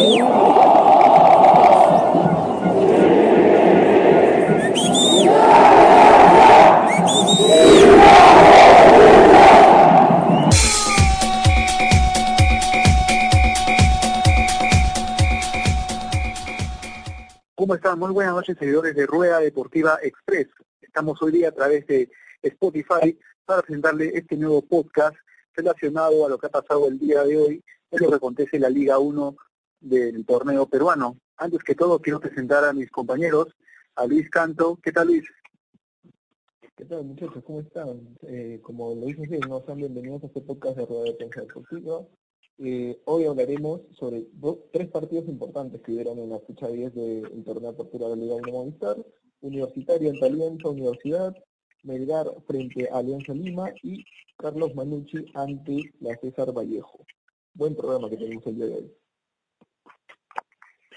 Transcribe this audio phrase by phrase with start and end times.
[0.00, 0.16] ¿Cómo
[17.74, 17.98] están?
[17.98, 20.48] Muy buenas noches, seguidores de Rueda Deportiva Express.
[20.80, 22.10] Estamos hoy día a través de
[22.42, 25.14] Spotify para presentarle este nuevo podcast
[25.52, 28.62] relacionado a lo que ha pasado el día de hoy en lo que acontece en
[28.62, 29.36] la Liga 1
[29.80, 31.16] del torneo peruano.
[31.36, 33.48] Antes que todo, quiero presentar a mis compañeros,
[33.96, 34.78] a Luis Canto.
[34.82, 35.24] ¿Qué tal, Luis?
[36.76, 37.42] ¿Qué tal, muchachos?
[37.44, 38.16] ¿Cómo están?
[38.22, 39.62] Eh, como lo dices bien, ¿no?
[39.64, 42.06] sean bienvenidos a este podcast de Rueda de Prensa Deportiva.
[42.58, 47.44] Eh, hoy hablaremos sobre dos, tres partidos importantes que hubieron en la fecha 10 del
[47.44, 48.96] torneo de apertura de Liga 1 Movistar.
[49.42, 51.34] Universitario ante Alianza Universidad,
[51.82, 54.04] Melgar frente a Alianza Lima y
[54.36, 57.06] Carlos Manucci ante la César Vallejo.
[57.54, 58.92] Buen programa que tenemos el día de hoy.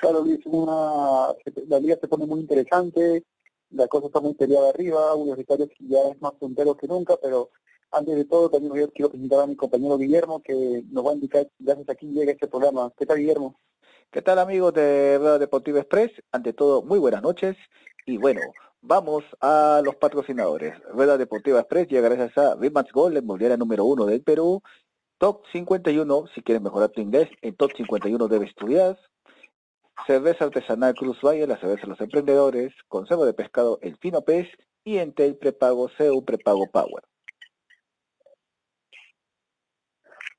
[0.03, 1.33] Claro, una,
[1.69, 3.23] la liga se pone muy interesante,
[3.69, 7.51] la cosa está muy peleada arriba, Universitario ya es más puntero que nunca, pero
[7.89, 11.13] antes de todo también yo quiero presentar a mi compañero Guillermo que nos va a
[11.13, 12.91] indicar gracias a quién llega este programa.
[12.97, 13.57] ¿Qué tal, Guillermo?
[14.11, 16.11] ¿Qué tal amigos de Rueda Deportiva Express?
[16.33, 17.55] Ante todo, muy buenas noches
[18.05, 18.41] y bueno,
[18.81, 20.77] vamos a los patrocinadores.
[20.89, 24.61] Rueda Deportiva Express llega gracias a Rimax Gold, la inmobiliaria número uno del Perú.
[25.17, 28.97] Top 51, si quieres mejorar tu inglés, en Top 51 debes estudiar.
[30.07, 32.73] Cerveza artesanal Cruz Valle, la cerveza de los emprendedores.
[32.87, 34.47] Conserva de pescado El Fino Pez.
[34.85, 37.03] Y Entel Prepago CEU Prepago Power.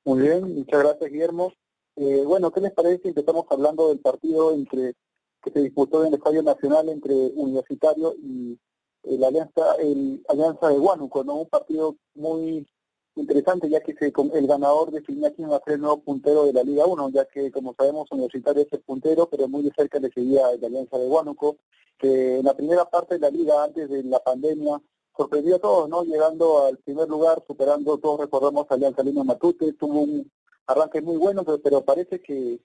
[0.03, 1.51] Muy bien, muchas gracias, Guillermo.
[1.95, 4.93] Eh, bueno, ¿qué les parece si empezamos hablando del partido entre
[5.41, 8.59] que se disputó en el Estadio Nacional entre Universitario y
[9.03, 11.35] el Alianza, el Alianza de Huánuco, ¿no?
[11.35, 12.67] Un partido muy
[13.15, 16.53] interesante ya que se, el ganador definía quién va a ser el nuevo puntero de
[16.53, 19.99] la Liga 1, ya que como sabemos Universitario es el puntero, pero muy de cerca
[19.99, 21.57] le seguía el Alianza de Huánuco,
[21.97, 24.81] que en la primera parte de la liga antes de la pandemia
[25.15, 26.03] sorprendió a todos, ¿no?
[26.03, 30.29] Llegando al primer lugar, superando, todos recordamos a Alianza Lima Matute, tuvo un
[30.67, 32.59] arranque muy bueno, pero, parece que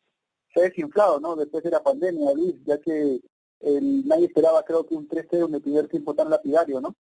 [0.52, 1.36] se ha desinflado, ¿no?
[1.36, 3.20] Después de la pandemia, Luis, ya que
[3.60, 6.96] el, nadie esperaba, creo que un 3-0 en el primer tiempo tan lapidario, ¿no?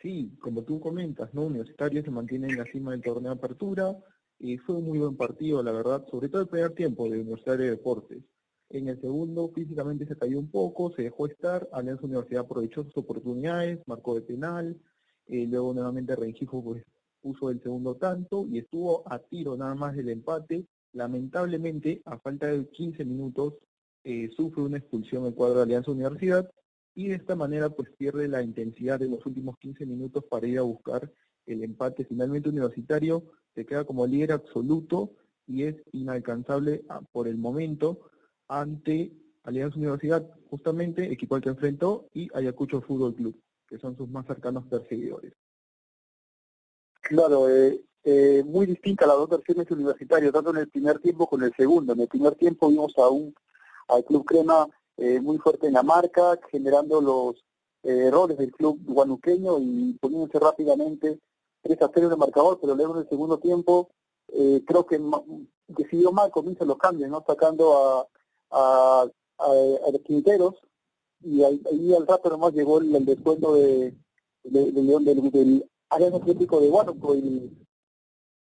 [0.00, 1.46] Sí, como tú comentas, ¿no?
[1.46, 3.96] Universitario se mantiene en la cima del torneo de apertura
[4.38, 7.64] y fue un muy buen partido, la verdad, sobre todo el primer tiempo de Universitario
[7.64, 8.22] de Deportes.
[8.70, 12.96] En el segundo físicamente se cayó un poco, se dejó estar, Alianza Universidad aprovechó sus
[12.98, 14.78] oportunidades, marcó de penal,
[15.26, 16.84] eh, luego nuevamente Rengifo pues,
[17.20, 20.64] puso el segundo tanto y estuvo a tiro nada más del empate.
[20.92, 23.54] Lamentablemente, a falta de 15 minutos,
[24.04, 26.48] eh, sufre una expulsión el cuadro de Alianza Universidad
[26.98, 30.58] y de esta manera pues pierde la intensidad de los últimos 15 minutos para ir
[30.58, 31.08] a buscar
[31.46, 32.04] el empate.
[32.04, 33.22] Finalmente Universitario
[33.54, 35.12] se queda como líder absoluto
[35.46, 38.10] y es inalcanzable ah, por el momento
[38.48, 39.12] ante
[39.44, 44.26] Alianza Universidad, justamente, equipo al que enfrentó, y Ayacucho Fútbol Club, que son sus más
[44.26, 45.34] cercanos perseguidores.
[47.00, 51.44] Claro, eh, eh, muy distinta las dos versiones universitarias, tanto en el primer tiempo como
[51.44, 51.92] en el segundo.
[51.92, 53.32] En el primer tiempo vimos a un
[53.88, 57.44] al Club Crema eh, muy fuerte en la marca, generando los
[57.82, 61.18] errores del club guanuqueño y poniéndose rápidamente
[61.62, 63.90] 3 a 0 de marcador, pero luego en el segundo tiempo
[64.66, 65.00] creo que
[65.68, 67.24] decidió mal, comienzan los cambios, ¿no?
[67.26, 68.08] Sacando a,
[68.50, 69.06] a,
[69.38, 70.54] a, los Quinteros
[71.22, 73.94] y ahí, al rato nomás llegó el, descuento de,
[74.44, 77.50] de, de, del, del área atlético de Huánuco y,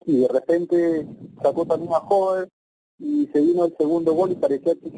[0.05, 1.07] y de repente
[1.41, 2.49] sacó también a Jover
[2.99, 4.89] y se vino el segundo gol y parecía que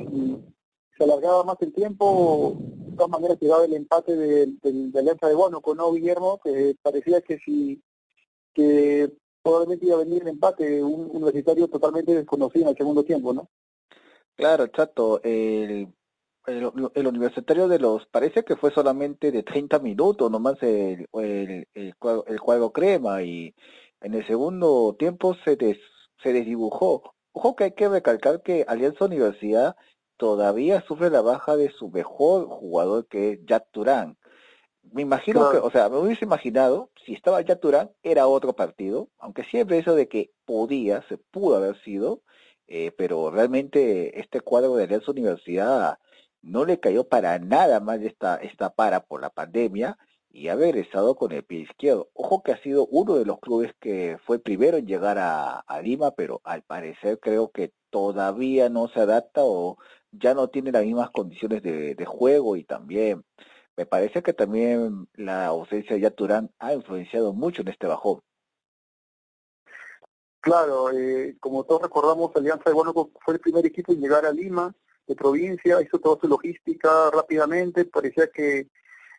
[0.98, 5.36] se alargaba más el tiempo, de todas maneras llegaba el empate del de, Alianza de
[5.36, 6.40] Huánuco, ¿no, Guillermo?
[6.44, 7.82] Que parecía que si
[8.54, 9.12] que
[9.44, 13.50] probablemente iba a venir el empate, un universitario totalmente desconocido en el segundo tiempo, ¿no?
[14.36, 15.22] Claro, exacto.
[15.24, 15.94] El,
[16.48, 21.94] el, universitario de los, parece que fue solamente de 30 minutos nomás el, el, el,
[22.28, 23.54] el cuadro crema y
[24.02, 25.78] en el segundo tiempo se, des,
[26.24, 27.14] se desdibujó.
[27.34, 29.76] Ojo que hay que recalcar que Alianza Universidad
[30.18, 34.18] todavía sufre la baja de su mejor jugador que es Jack Turán.
[34.92, 39.10] Me imagino que, o sea, me hubiese imaginado, si estaba Jack Turán, era otro partido,
[39.18, 42.22] aunque siempre eso de que podía, se pudo haber sido,
[42.68, 46.00] eh, pero realmente este cuadro de Alianza Universidad
[46.42, 49.98] no le cayó para nada más esta, esta para por la pandemia
[50.30, 52.10] y haber estado con el pie izquierdo.
[52.14, 56.12] Ojo que ha sido uno de los clubes que fue primero en llegar a, Lima,
[56.12, 59.78] pero al parecer creo que todavía no se adapta o
[60.20, 63.24] ya no tiene las mismas condiciones de, de juego y también
[63.76, 68.22] me parece que también la ausencia de Yaturán ha influenciado mucho en este bajón.
[70.40, 74.32] Claro, eh, como todos recordamos, Alianza de Huánuco fue el primer equipo en llegar a
[74.32, 74.74] Lima,
[75.06, 78.68] de provincia, hizo toda su logística rápidamente, parecía que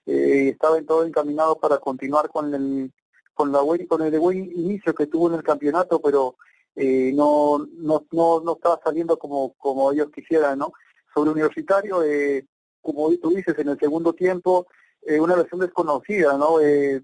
[0.06, 2.92] eh, estaba en todo encaminado para continuar con el
[3.34, 6.36] con la buen, con el buen inicio que tuvo en el campeonato, pero
[6.74, 10.72] eh, no, no, no, no estaba saliendo como, como ellos quisieran, ¿no?
[11.18, 12.46] Sobre Universitario, eh,
[12.80, 14.68] como tú dices, en el segundo tiempo,
[15.02, 16.60] eh, una versión desconocida, ¿no?
[16.60, 17.02] Eh,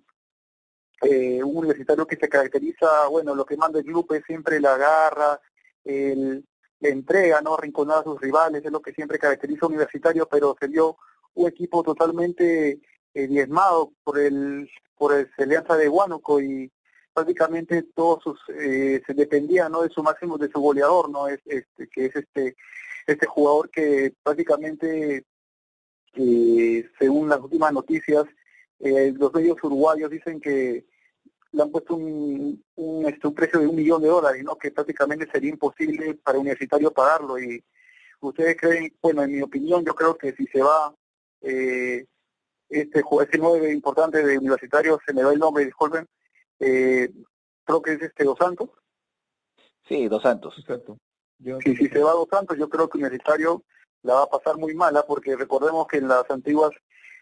[1.02, 4.76] eh, un universitario que se caracteriza, bueno, lo que manda el grupo es siempre la
[4.76, 5.40] garra,
[5.84, 6.44] el,
[6.80, 7.56] la entrega, ¿no?
[7.56, 10.96] Rinconar a sus rivales, es lo que siempre caracteriza a Universitario, pero se vio
[11.34, 12.80] un equipo totalmente
[13.14, 16.70] eh, diezmado por el por el Alianza de Huánuco y
[17.12, 21.40] prácticamente todos sus eh, se dependía no de su máximo de su goleador no es
[21.46, 22.56] este que es este
[23.06, 25.24] este jugador que prácticamente
[26.14, 28.24] eh, según las últimas noticias
[28.80, 30.84] eh, los medios uruguayos dicen que
[31.52, 34.56] le han puesto un, un, este, un precio de un millón de dólares, ¿no?
[34.56, 37.38] que prácticamente sería imposible para Universitario pagarlo.
[37.38, 37.64] Y
[38.20, 40.94] ustedes creen, bueno, en mi opinión, yo creo que si se va
[41.40, 42.04] eh,
[42.68, 46.08] este, este nueve importante de Universitario, se me da el nombre, disculpen,
[46.58, 47.08] eh,
[47.64, 48.70] creo que es este Dos Santos.
[49.88, 50.54] Sí, Dos Santos.
[50.58, 50.98] Exacto.
[51.38, 51.58] Yo...
[51.60, 53.62] Sí, si se va Dos Santos, yo creo que Universitario
[54.02, 56.70] la va a pasar muy mala, porque recordemos que en las antiguas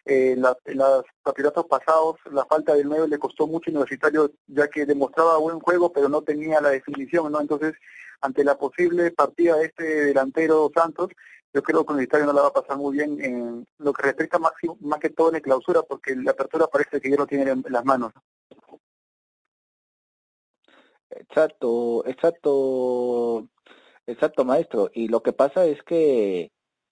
[0.05, 4.67] eh, las, en los campeonatos pasados la falta del 9 le costó mucho Universitario ya
[4.67, 7.41] que demostraba buen juego pero no tenía la definición, ¿no?
[7.41, 7.75] Entonces,
[8.21, 11.11] ante la posible partida de este delantero Santos,
[11.55, 14.39] yo creo que Universitario no la va a pasar muy bien en lo que respecta
[14.39, 17.51] más, más que todo en la clausura porque la apertura parece que ya lo tiene
[17.51, 18.13] en las manos.
[21.11, 23.47] Exacto, exacto,
[24.07, 24.91] exacto maestro.
[24.95, 26.51] Y lo que pasa es que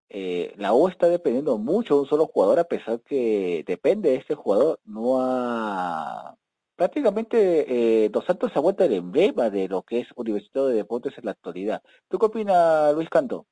[0.09, 4.17] eh, la U está dependiendo mucho de un solo jugador, a pesar que depende de
[4.17, 4.81] este jugador.
[4.85, 6.37] No ha.
[6.75, 10.77] Prácticamente eh, Dos Santos se ha vuelto el emblema de lo que es Universitario de
[10.77, 11.83] Deportes en la actualidad.
[12.09, 13.47] ¿Tú qué opinas, Luis Canto?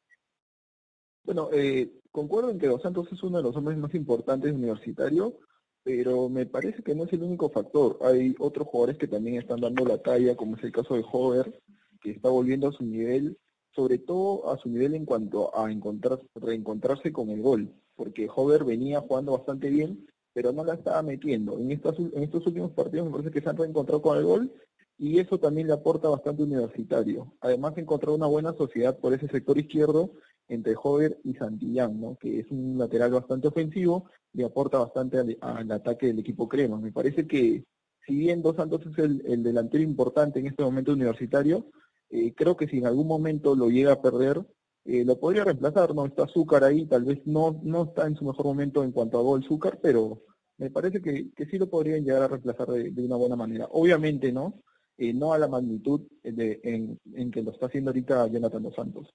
[1.25, 5.38] Bueno, eh, concuerdo en que Dos Santos es uno de los hombres más importantes universitario,
[5.82, 7.99] pero me parece que no es el único factor.
[8.00, 11.60] Hay otros jugadores que también están dando la talla, como es el caso de Hover,
[12.00, 13.38] que está volviendo a su nivel
[13.75, 18.65] sobre todo a su nivel en cuanto a encontrar, reencontrarse con el gol, porque Hover
[18.65, 21.59] venía jugando bastante bien, pero no la estaba metiendo.
[21.59, 24.53] En, estos, en estos últimos partidos me parece que se han reencontrado con el gol
[24.99, 27.32] y eso también le aporta bastante universitario.
[27.41, 30.12] Además encontró una buena sociedad por ese sector izquierdo
[30.49, 32.17] entre Hover y Santillán, ¿no?
[32.20, 36.79] que es un lateral bastante ofensivo y aporta bastante al, al, ataque del equipo crema.
[36.79, 37.65] Me parece que
[38.06, 41.67] si bien Dos Santos es el, el delantero importante en este momento universitario,
[42.10, 44.44] eh, creo que si en algún momento lo llega a perder,
[44.84, 46.06] eh, lo podría reemplazar, ¿no?
[46.06, 49.22] Está Azúcar ahí, tal vez no, no está en su mejor momento en cuanto a
[49.22, 50.22] gol Azúcar, pero
[50.56, 53.69] me parece que, que sí lo podrían llegar a reemplazar de, de una buena manera.
[53.70, 54.62] Obviamente, ¿no?
[54.96, 58.75] Eh, no a la magnitud de, en, en, que lo está haciendo ahorita Jonathan Dos
[58.75, 59.14] Santos.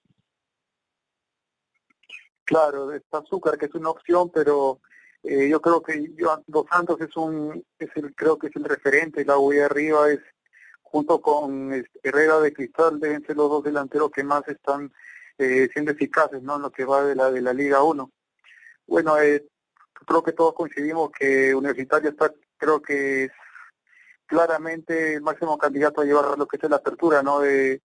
[2.45, 4.79] Claro, está Azúcar, que es una opción, pero
[5.23, 6.13] eh, yo creo que
[6.47, 10.19] Dos Santos es un, es el, creo que es el referente, la voy arriba es
[10.93, 11.73] junto con
[12.03, 14.93] Herrera de Cristal deben ser los dos delanteros que más están
[15.39, 16.57] eh, siendo eficaces ¿no?
[16.57, 18.11] en lo que va de la de la Liga 1.
[18.85, 19.43] Bueno, eh,
[20.05, 23.31] creo que todos coincidimos que Universitario está, creo que es
[24.27, 27.39] claramente el máximo candidato a llevar lo que es la apertura, ¿no?
[27.39, 27.81] De,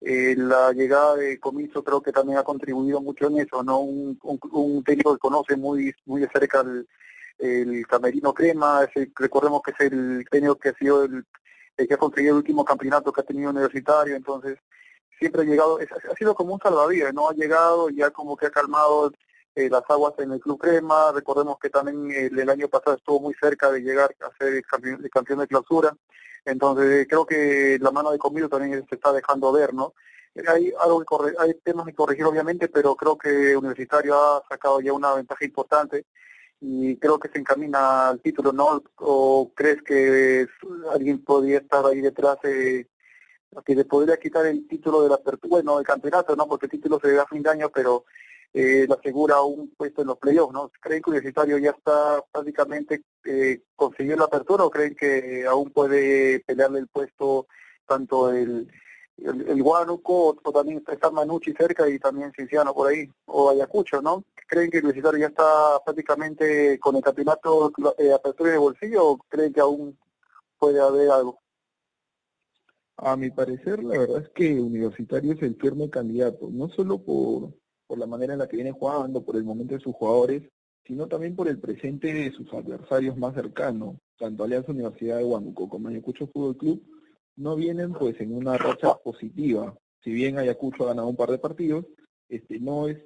[0.00, 3.80] eh, la llegada de Comiso creo que también ha contribuido mucho en eso, ¿no?
[3.80, 6.86] Un, un, un técnico que conoce muy muy de cerca el,
[7.38, 11.24] el Camerino Crema, ese, recordemos que es el técnico que ha sido el
[11.76, 14.58] que ha conseguido el último campeonato que ha tenido universitario, entonces
[15.18, 17.28] siempre ha llegado, es, ha sido como un salvavidas, ¿no?
[17.28, 19.12] Ha llegado y ya como que ha calmado
[19.54, 23.20] eh, las aguas en el Club Crema, recordemos que también el, el, año pasado estuvo
[23.20, 25.96] muy cerca de llegar a ser campeón, campeón de clausura,
[26.44, 29.94] entonces creo que la mano de conmigo también se está dejando ver, ¿no?
[30.48, 34.80] Hay algo que corre, hay temas que corregir obviamente, pero creo que Universitario ha sacado
[34.80, 36.06] ya una ventaja importante
[36.64, 38.82] y creo que se encamina al título, ¿no?
[38.98, 40.46] ¿O crees que
[40.92, 42.88] alguien podría estar ahí detrás de
[43.66, 46.46] que le podría quitar el título de la bueno, el campeonato, ¿no?
[46.46, 48.04] Porque el título se da a fin de año, pero
[48.54, 50.70] eh, le asegura un puesto en los playoffs, ¿no?
[50.80, 56.40] ¿Creen que Universitario ya está prácticamente eh, consiguió la apertura o creen que aún puede
[56.46, 57.48] pelearle el puesto
[57.86, 58.70] tanto el
[59.18, 64.00] el, el Huánuco, o también está Manucci cerca y también Cinciano por ahí, o Ayacucho,
[64.00, 64.24] ¿no?
[64.48, 69.18] ¿Creen que el Universitario ya está prácticamente con el campeonato eh, apertura de bolsillo o
[69.18, 69.98] creen que aún
[70.58, 71.38] puede haber algo?
[72.96, 77.54] A mi parecer, la verdad es que Universitario es el firme candidato, no solo por,
[77.86, 80.42] por la manera en la que viene jugando, por el momento de sus jugadores,
[80.86, 85.68] sino también por el presente de sus adversarios más cercanos, tanto Alianza Universidad de Huánuco
[85.68, 86.82] como Ayacucho Fútbol Club,
[87.36, 89.74] no vienen pues en una racha positiva.
[90.02, 91.86] Si bien Ayacucho ha ganado un par de partidos,
[92.28, 92.98] este no es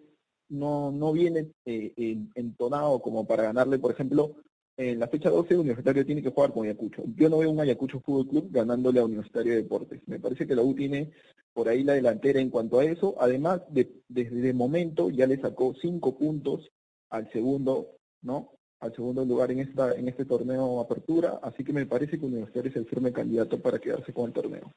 [0.48, 4.36] no no viene eh, entonado como para ganarle, por ejemplo,
[4.76, 7.02] en la fecha 12 Universitario tiene que jugar con Ayacucho.
[7.16, 10.02] Yo no veo un Ayacucho Fútbol Club ganándole a Universitario de Deportes.
[10.06, 11.12] Me parece que la U tiene
[11.54, 13.14] por ahí la delantera en cuanto a eso.
[13.18, 16.70] Además, de, desde el momento ya le sacó cinco puntos
[17.08, 18.55] al segundo, ¿no?
[18.80, 21.40] Al segundo lugar en esta en este torneo apertura.
[21.42, 24.72] Así que me parece que Universitario es el firme candidato para quedarse con el torneo.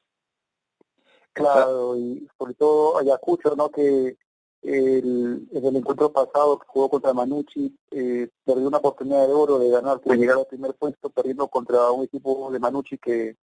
[1.34, 3.70] Claro, y sobre todo Ayacucho, ¿no?
[3.70, 4.18] Que
[4.62, 9.60] el, en el encuentro pasado que jugó contra Manucci, eh, perdió una oportunidad de oro
[9.60, 13.38] de ganar, de llegar al primer puesto, perdiendo contra un equipo de Manucci que,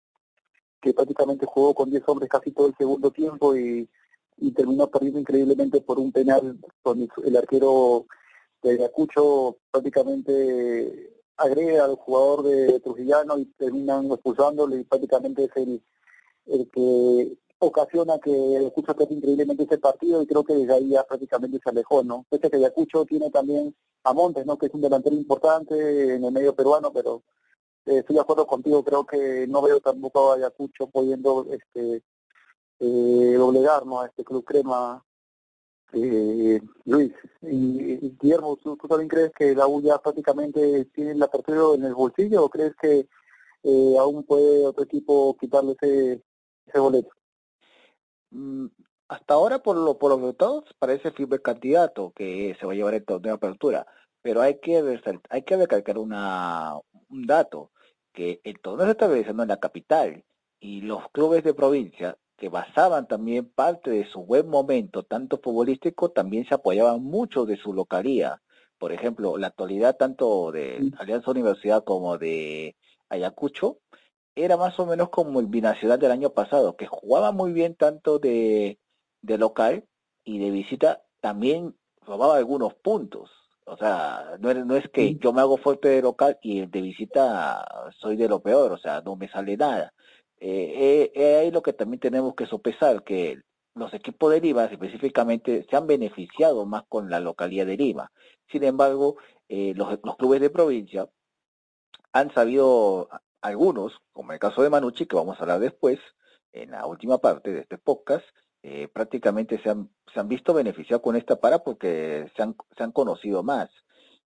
[0.81, 3.89] que prácticamente jugó con 10 hombres casi todo el segundo tiempo y,
[4.39, 8.07] y terminó perdiendo increíblemente por un penal con el arquero
[8.65, 15.83] de Ayacucho prácticamente agrega al jugador de Trujillano y terminan expulsándole y prácticamente es el,
[16.47, 21.05] el que ocasiona que Ayacucho esté increíblemente ese partido y creo que desde ahí ya
[21.05, 22.27] prácticamente se alejó, ¿no?
[22.31, 24.57] Que Ayacucho tiene también a Montes, ¿no?
[24.57, 27.23] Que es un delantero importante en el medio peruano, pero
[27.87, 32.03] eh, estoy de acuerdo contigo, creo que no veo tampoco a Ayacucho pudiendo este
[32.81, 34.01] eh, doblegar, ¿no?
[34.01, 35.05] A este club crema,
[35.95, 37.13] eh, Luis.
[37.43, 41.95] Y, Guillermo, ¿tú, también crees que la U ya prácticamente tiene la partido en el
[41.95, 43.09] bolsillo o crees que
[43.63, 46.23] eh, aún puede otro equipo quitarle ese,
[46.67, 47.11] ese boleto?
[48.31, 48.67] Mm,
[49.09, 52.95] hasta ahora, por lo por los resultados, parece firme candidato que se va a llevar
[52.95, 53.87] el torneo de apertura.
[54.23, 56.75] Pero hay que, hay que recalcar una,
[57.11, 57.73] un dato,
[58.13, 60.25] que el torneo se está realizando en la capital
[60.61, 66.11] y los clubes de provincia que basaban también parte de su buen momento, tanto futbolístico,
[66.11, 68.43] también se apoyaban mucho de su localía.
[68.79, 72.77] Por ejemplo, la actualidad tanto de Alianza Universidad como de
[73.09, 73.79] Ayacucho
[74.35, 78.19] era más o menos como el binacional del año pasado, que jugaba muy bien tanto
[78.19, 78.79] de,
[79.23, 79.85] de local
[80.25, 83.31] y de visita, también robaba algunos puntos.
[83.67, 86.81] O sea, no es, no es que yo me hago fuerte de local y de
[86.83, 87.65] visita
[87.99, 89.95] soy de lo peor, o sea, no me sale nada.
[90.47, 93.41] Eh, eh, ahí lo que también tenemos que sopesar, que
[93.75, 98.13] los equipos de Lima específicamente se han beneficiado más con la localidad de Lima.
[98.53, 99.17] Sin embargo,
[99.49, 101.09] eh, los, clubes de provincia
[102.13, 103.09] han sabido
[103.41, 105.99] algunos, como el caso de Manucci, que vamos a hablar después,
[106.53, 108.27] en la última parte de este podcast,
[108.63, 109.89] eh, prácticamente se han,
[110.29, 113.71] visto beneficiados con esta para porque se han, se han conocido más.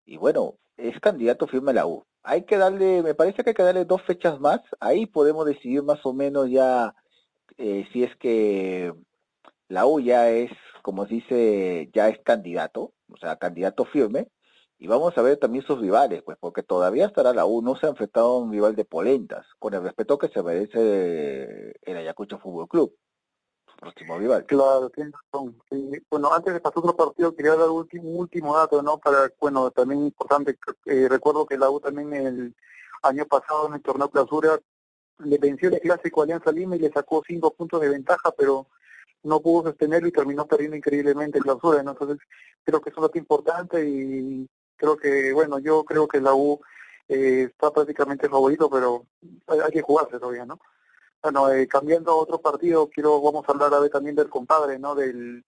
[0.05, 2.08] Y bueno, es candidato firme la U.
[2.23, 5.83] Hay que darle, me parece que hay que darle dos fechas más, ahí podemos decidir
[5.83, 6.95] más o menos ya
[7.57, 8.93] eh, si es que
[9.69, 10.51] la U ya es,
[10.83, 14.29] como se dice, ya es candidato, o sea, candidato firme,
[14.79, 17.87] y vamos a ver también sus rivales, pues porque todavía estará la U, no se
[17.87, 22.39] ha enfrentado a un rival de polentas, con el respeto que se merece el Ayacucho
[22.39, 22.95] Fútbol Club,
[23.79, 24.45] próximo rival.
[24.47, 25.57] Claro, tienes razón.
[26.11, 28.99] Bueno, antes de pasar otro partido, quería dar un último, dato, ¿no?
[28.99, 32.55] Para, bueno, también importante, eh, recuerdo que la U también el
[33.03, 34.59] año pasado en el torneo clausura
[35.19, 38.67] le venció el clásico Alianza Lima y le sacó cinco puntos de ventaja, pero
[39.23, 41.93] no pudo sostenerlo y terminó perdiendo increíblemente clausura, ¿no?
[41.93, 42.19] Entonces,
[42.65, 46.61] creo que es un dato importante y creo que, bueno, yo creo que la U
[47.09, 49.07] eh, está prácticamente favorito, pero
[49.47, 50.61] hay, que jugarse todavía, ¿no?
[51.23, 54.79] Bueno, eh, cambiando a otro partido, quiero, vamos a hablar a ver también del compadre,
[54.79, 54.95] ¿no?
[54.95, 55.45] Del,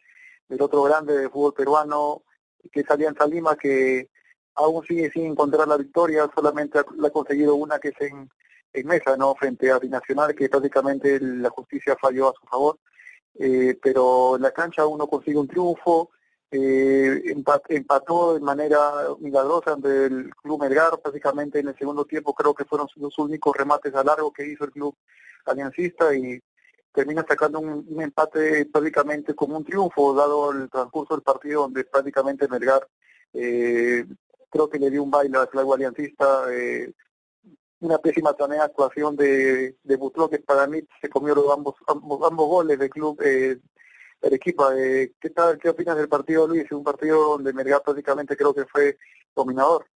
[0.59, 2.25] otro grande de fútbol peruano,
[2.73, 4.11] que es Alianza Lima, que
[4.55, 8.29] aún sigue sin encontrar la victoria, solamente ha, ha conseguido una que es en,
[8.73, 9.35] en mesa, ¿no?
[9.37, 12.79] Frente a Binacional, que prácticamente la justicia falló a su favor.
[13.39, 16.11] Eh, pero en la cancha uno consigue un triunfo,
[16.53, 17.23] eh,
[17.69, 18.79] empató de manera
[19.21, 23.57] milagrosa ante el club Melgar, prácticamente en el segundo tiempo creo que fueron los únicos
[23.57, 24.97] remates a largo que hizo el club
[25.47, 26.41] aliancista y
[26.93, 32.49] termina sacando un, empate prácticamente como un triunfo, dado el transcurso del partido donde prácticamente
[32.49, 32.87] Melgar
[33.33, 34.05] eh,
[34.51, 36.93] creo que le dio un baile al club aliancista, eh,
[37.79, 42.21] una pésima también actuación de, de Butló, que para mí se comió los ambos, ambos,
[42.29, 43.21] ambos goles del club
[44.23, 46.71] eh, equipo, Eh, ¿qué, tal, ¿Qué opinas del partido, Luis?
[46.73, 48.97] Un partido donde Melgar prácticamente creo que fue
[49.35, 49.87] dominador.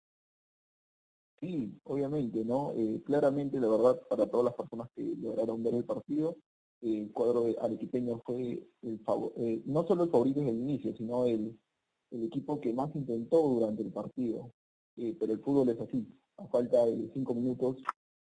[1.41, 2.73] Sí, obviamente, ¿no?
[2.75, 6.37] Eh, claramente, la verdad, para todas las personas que lograron ver el partido,
[6.81, 10.95] el cuadro de arequipeño fue el favor, eh, no solo el favorito en el inicio,
[10.97, 11.59] sino el,
[12.11, 14.53] el equipo que más intentó durante el partido.
[14.97, 16.07] Eh, pero el fútbol es así.
[16.39, 17.77] A falta de cinco minutos,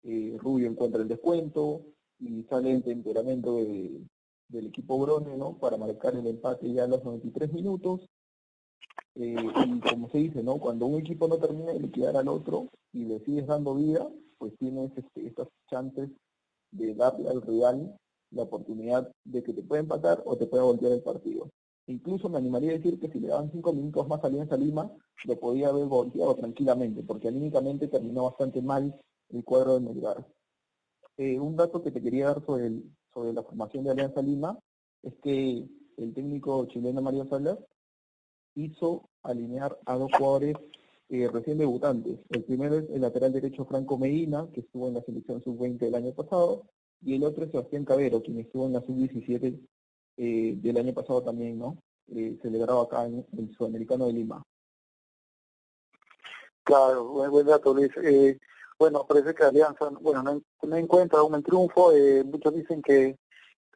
[0.02, 1.84] Rubio encuentra el descuento
[2.18, 4.00] y sale el temperamento de,
[4.50, 5.58] del equipo Brone, ¿no?
[5.58, 8.08] Para marcar el empate ya a los 93 minutos.
[9.14, 10.58] Eh, y como se dice, ¿no?
[10.58, 14.56] Cuando un equipo no termina de liquidar al otro y le sigues dando vida, pues
[14.58, 16.10] tienes este, estas chances
[16.72, 17.96] de darle al rival
[18.30, 21.50] la oportunidad de que te pueda empatar o te pueda voltear el partido.
[21.86, 24.90] Incluso me animaría a decir que si le daban cinco minutos más a Alianza Lima,
[25.24, 28.94] lo podía haber volteado tranquilamente, porque anímicamente terminó bastante mal
[29.30, 30.26] el cuadro de Melgar.
[31.16, 32.70] Eh, un dato que te quería dar sobre,
[33.12, 34.58] sobre la formación de Alianza Lima
[35.02, 37.58] es que el técnico chileno Mario Salas
[38.54, 40.56] hizo alinear a dos jugadores
[41.08, 42.18] eh, recién debutantes.
[42.30, 45.94] El primero es el lateral derecho Franco Medina, que estuvo en la selección sub-20 del
[45.94, 46.64] año pasado,
[47.02, 49.58] y el otro es Sebastián Cabero, quien estuvo en la sub-17
[50.16, 51.78] eh, del año pasado también, ¿no?
[52.08, 54.42] Eh, celebrado acá en el Sudamericano de Lima.
[56.62, 57.90] Claro, buen, dato Luis.
[58.02, 58.38] Eh,
[58.80, 63.18] bueno, parece que Alianza, bueno, no, encuentra un triunfo, eh, muchos dicen que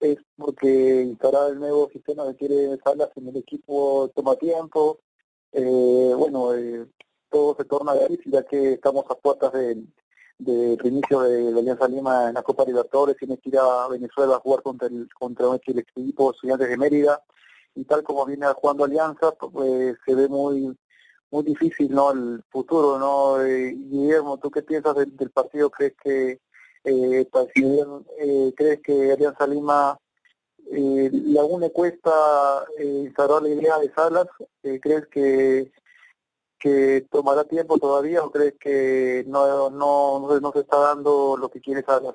[0.00, 5.00] es porque estará el nuevo sistema que quiere Salas en el equipo toma tiempo,
[5.52, 6.86] eh, bueno, eh,
[7.30, 9.86] todo se torna difícil ya que estamos a puertas del,
[10.38, 14.36] del inicio de la Alianza Lima en la Copa Libertadores, tiene que ir a Venezuela
[14.36, 17.22] a jugar contra el, contra el equipo Estudiantes de Mérida,
[17.74, 20.74] y tal como viene jugando Alianza, pues se ve muy
[21.34, 26.40] muy difícil no el futuro no eh, Guillermo tú qué piensas del, partido crees que
[26.84, 29.98] eh, pues, eh, crees que Alianza Lima
[30.70, 34.28] eh, le aún le cuesta eh, instalar la idea de Salas
[34.62, 35.72] eh, crees que
[36.56, 41.60] que tomará tiempo todavía o crees que no no no, se está dando lo que
[41.60, 42.14] quiere Salas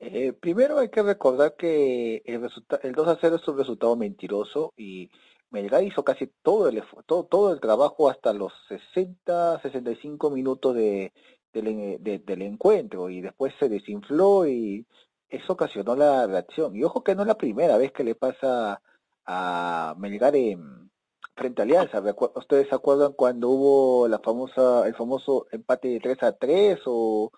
[0.00, 2.48] eh, primero hay que recordar que el,
[2.82, 5.10] el 2 a 0 es un resultado mentiroso y
[5.50, 11.12] Melgar hizo casi todo el, todo, todo el trabajo hasta los 60, 65 minutos de,
[11.52, 14.86] del encuentro y después se desinfló y
[15.28, 16.76] eso ocasionó la reacción.
[16.76, 18.80] Y ojo que no es la primera vez que le pasa
[19.26, 20.90] a Melgar en,
[21.34, 22.02] frente a Alianza.
[22.34, 27.30] ¿Ustedes se acuerdan cuando hubo la famosa, el famoso empate de 3 a 3 o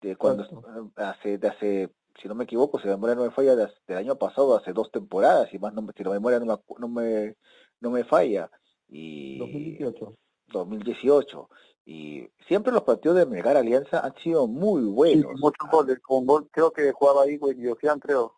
[0.00, 0.44] de cuando
[0.96, 1.90] hace, de hace
[2.20, 4.90] si no me equivoco, si la memoria no me falla, del año pasado, hace dos
[4.90, 7.36] temporadas, y más no, si la memoria no me, no me,
[7.80, 8.50] no me falla.
[8.88, 10.16] Y 2018.
[10.48, 11.48] 2018.
[11.84, 15.32] Y siempre los partidos de Melgar Alianza han sido muy buenos.
[15.34, 18.34] Sí, muchos goles, con gol, creo que jugaba ahí Diosian, creo.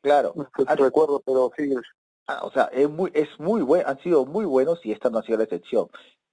[0.00, 0.32] Claro.
[0.34, 1.74] No recuerdo, pero sí.
[2.26, 5.18] Ah, o sea, es muy, es muy bueno, han sido muy buenos y esta no
[5.18, 5.88] ha sido la excepción.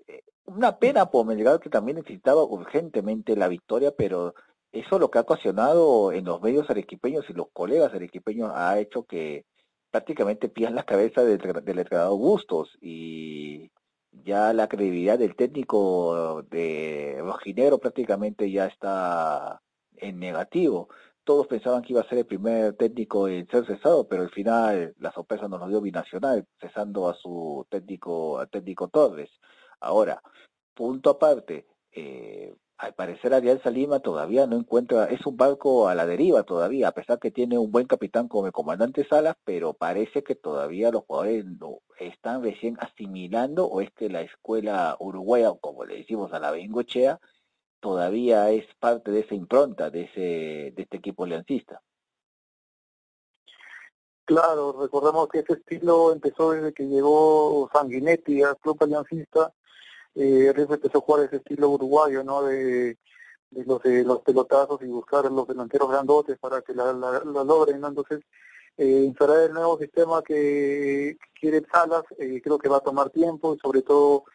[0.08, 4.36] Eh, una pena por Melgar que también necesitaba urgentemente la victoria, pero
[4.72, 9.04] eso lo que ha ocasionado en los medios arequipeños y los colegas arequipeños ha hecho
[9.04, 9.46] que
[9.92, 13.72] prácticamente pierdan la cabeza del, del entrenador Bustos y
[14.12, 19.62] ya la credibilidad del técnico de Rojinegro prácticamente ya está
[19.96, 20.90] en negativo.
[21.24, 24.96] Todos pensaban que iba a ser el primer técnico en ser cesado, pero al final
[25.00, 29.30] la sorpresa nos lo dio Binacional, cesando a su técnico, técnico Torres.
[29.80, 30.22] Ahora,
[30.74, 36.06] punto aparte, eh, al parecer Alianza Lima todavía no encuentra, es un barco a la
[36.06, 40.24] deriva todavía, a pesar que tiene un buen capitán como el comandante Salas, pero parece
[40.24, 45.86] que todavía los jugadores lo están recién asimilando o es que la escuela uruguaya, como
[45.86, 47.20] le decimos a la Bengochea,
[47.80, 51.82] todavía es parte de esa impronta de ese de este equipo aliancista.
[54.26, 59.54] Claro, recordemos que ese estilo empezó desde que llegó Sanguinetti al club aliancista
[60.18, 62.44] eh, empezó a jugar ese estilo uruguayo, ¿no?
[62.44, 62.98] De,
[63.52, 67.88] los, de los pelotazos y buscar los delanteros grandotes para que la, la, logren, ¿no?
[67.88, 68.22] Entonces,
[68.78, 73.54] eh, instalar el nuevo sistema que, quiere Salas, eh, creo que va a tomar tiempo
[73.56, 74.26] y sobre todo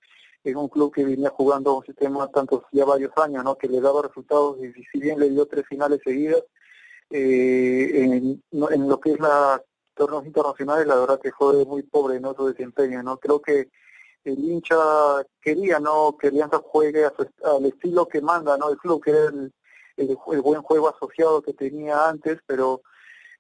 [0.45, 3.57] en un club que venía jugando un sistema tantos ya varios años, ¿no?
[3.57, 6.43] Que le daba resultados y si bien le dio tres finales seguidas,
[7.11, 9.63] eh, en, en lo que es la
[9.95, 12.35] torneos internacionales, la verdad que fue muy pobre, ¿no?
[12.35, 13.19] Su desempeño, ¿no?
[13.19, 13.69] Creo que
[14.25, 14.77] el hincha
[15.41, 16.17] quería, ¿no?
[16.17, 18.71] Que Alianza juegue al estilo que manda, ¿no?
[18.71, 19.53] El club, que era el,
[19.97, 22.83] el, buen juego asociado que tenía antes, pero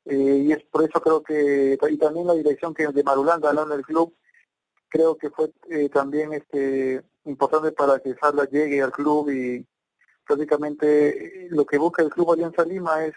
[0.04, 3.64] eh, y es por eso creo que, y también la dirección que de Marulanda, ¿no?
[3.64, 4.14] En el club,
[4.88, 9.64] creo que fue eh, también este importante para que Sala llegue al club y
[10.26, 13.14] prácticamente eh, lo que busca el club Alianza Lima es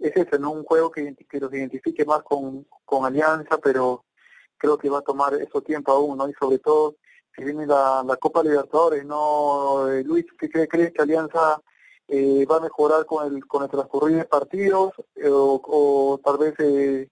[0.00, 0.52] es ese, ¿no?
[0.52, 4.04] Un juego que, que los identifique más con, con Alianza, pero
[4.60, 6.28] creo que va a tomar eso tiempo aún, ¿no?
[6.28, 6.96] Y sobre todo,
[7.34, 9.90] si viene la, la Copa Libertadores, ¿no?
[9.90, 11.60] Eh, Luis, ¿qué crees que Alianza
[12.12, 16.54] eh, va a mejorar con el con el transcurrir de partidos eh, o, tal vez
[16.58, 17.08] eh,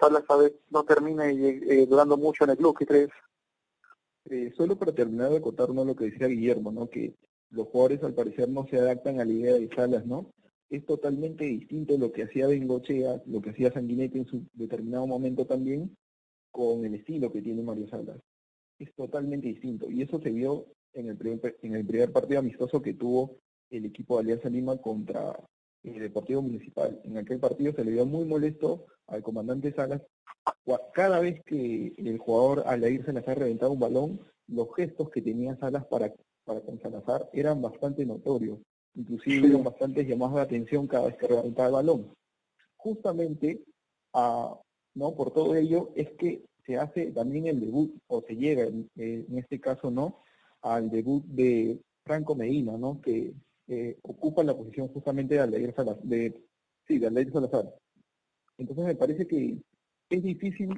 [0.00, 3.10] Salas vez no termine eh, durando mucho en el club, ¿qué crees?
[4.58, 6.90] solo para terminar de contarnos lo que decía Guillermo, ¿no?
[6.90, 7.14] Que
[7.50, 10.30] los jugadores al parecer no se adaptan a la idea de Salas, ¿no?
[10.68, 15.46] Es totalmente distinto lo que hacía Bengochea, lo que hacía Sanguinetti en su determinado momento
[15.46, 15.96] también,
[16.50, 18.18] con el estilo que tiene Mario Salas.
[18.78, 19.90] Es totalmente distinto.
[19.90, 23.36] Y eso se vio en el primer, en el primer partido amistoso que tuvo
[23.70, 25.36] el equipo de Alianza Lima contra,
[25.84, 27.00] eh, Deportivo Municipal.
[27.04, 30.02] En aquel partido se le dio muy molesto al comandante Salas.
[30.92, 35.56] Cada vez que el jugador al irse Salazar reventaba un balón, los gestos que tenía
[35.56, 36.12] Salas para,
[36.44, 38.58] para con Salazar eran bastante notorios.
[38.94, 42.12] Inclusive hubo bastantes llamadas de atención cada vez que reventaba el balón.
[42.76, 43.62] Justamente,
[44.98, 45.14] ¿no?
[45.14, 49.38] por todo ello, es que se hace también el debut, o se llega, en, en
[49.38, 50.22] este caso, ¿no?
[50.62, 53.00] al debut de Franco Medina, ¿no?
[53.00, 53.32] que
[53.68, 56.42] eh, ocupa la posición justamente de Aldair Salazar, de,
[56.86, 57.74] sí, de Salazar.
[58.56, 59.58] Entonces me parece que
[60.10, 60.70] es difícil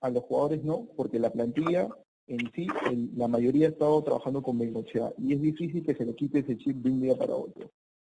[0.00, 1.88] a los jugadores no, porque la plantilla
[2.26, 2.68] en sí,
[3.16, 6.56] la mayoría ha estado trabajando con Bengochea y es difícil que se le quite ese
[6.56, 7.68] chip de un día para otro.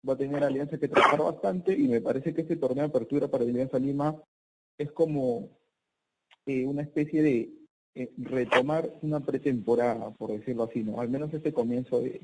[0.08, 3.28] Va a tener Alianza que trabajar bastante y me parece que este torneo de apertura
[3.28, 4.16] para Alianza Lima
[4.78, 5.50] es como
[6.46, 7.50] eh, una especie de
[7.94, 11.00] eh, retomar una pretemporada, por decirlo así, ¿no?
[11.00, 12.20] Al menos este comienzo de,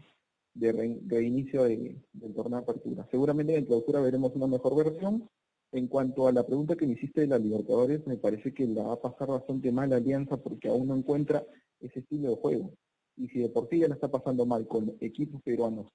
[0.55, 3.09] reinicio del torneo de apertura.
[3.11, 5.29] Seguramente en clausura veremos una mejor versión.
[5.73, 8.83] En cuanto a la pregunta que me hiciste de la Libertadores, me parece que la
[8.83, 11.47] va a pasar bastante mal la Alianza porque aún no encuentra
[11.81, 12.75] ese estilo de juego.
[13.17, 15.87] Y si de por sí ya la está pasando mal con equipos peruanos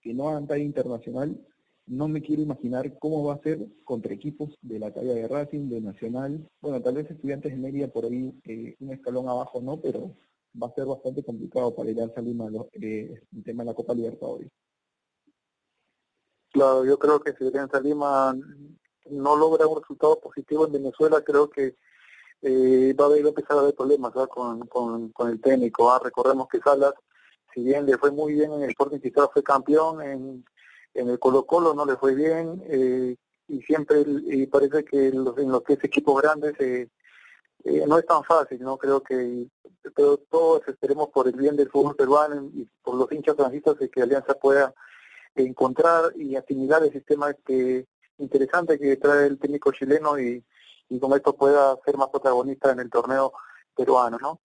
[0.00, 1.38] que no han talla internacional,
[1.86, 5.68] no me quiero imaginar cómo va a ser contra equipos de la talla de Racing,
[5.68, 9.80] de Nacional, bueno, tal vez estudiantes de media por ahí eh, un escalón abajo, ¿no?
[9.80, 10.16] Pero
[10.60, 13.94] va a ser bastante complicado para ir a Lima eh, el tema de la Copa
[13.94, 14.50] Libertadores.
[16.52, 18.34] Claro, yo creo que si Alianza Lima
[19.10, 21.76] no logra un resultado positivo en Venezuela, creo que
[22.42, 25.90] eh, va, a haber, empezar a haber problemas con, con, el técnico.
[25.90, 26.00] ¿ah?
[26.02, 26.94] Recordemos que Salas,
[27.54, 30.44] si bien le fue muy bien en el Sporting Cristal, fue campeón en
[30.96, 33.16] en el Colo Colo no le fue bien eh,
[33.48, 36.88] y siempre y parece que los, en los que es equipos grandes eh,
[37.64, 39.46] eh, no es tan fácil, no creo que
[39.94, 43.88] pero todos esperemos por el bien del fútbol peruano y por los hinchas francistas de
[43.88, 44.74] que Alianza pueda
[45.34, 47.86] encontrar y asimilar el sistema que
[48.18, 50.42] interesante que trae el técnico chileno y,
[50.88, 53.32] y con esto pueda ser más protagonista en el torneo
[53.76, 54.40] peruano, ¿no?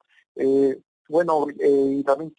[1.07, 2.35] bueno, y también